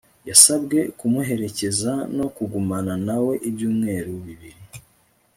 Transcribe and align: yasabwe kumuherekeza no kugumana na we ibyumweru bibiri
yasabwe 0.29 0.79
kumuherekeza 0.97 1.91
no 2.17 2.27
kugumana 2.35 2.93
na 3.07 3.17
we 3.25 3.33
ibyumweru 3.49 4.11
bibiri 4.25 4.59